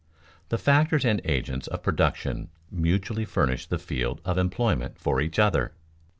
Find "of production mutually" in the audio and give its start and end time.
1.67-3.23